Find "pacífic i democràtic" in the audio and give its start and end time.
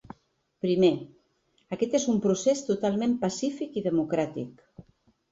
3.25-4.65